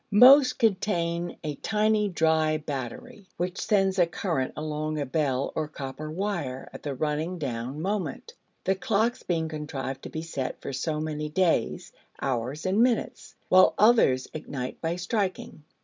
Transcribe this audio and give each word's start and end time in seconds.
Most 0.09 0.57
contain 0.57 1.37
a 1.43 1.53
tiny 1.57 2.09
dry 2.09 2.57
battery, 2.57 3.27
which 3.37 3.61
sends 3.61 3.99
a 3.99 4.07
current 4.07 4.51
along 4.57 4.97
a 4.99 5.05
bell 5.05 5.51
or 5.53 5.67
copper 5.67 6.09
wire 6.09 6.67
at 6.73 6.81
the 6.81 6.95
running 6.95 7.37
down 7.37 7.79
moment, 7.79 8.33
the 8.63 8.73
clocks 8.73 9.21
being 9.21 9.47
contrived 9.47 10.01
to 10.01 10.09
be 10.09 10.23
set 10.23 10.59
for 10.59 10.73
so 10.73 10.99
many 10.99 11.29
days, 11.29 11.91
hours, 12.19 12.65
and 12.65 12.81
minutes, 12.81 13.35
while 13.47 13.75
others 13.77 14.27
ignite 14.33 14.81
by 14.81 14.95
striking. 14.95 15.61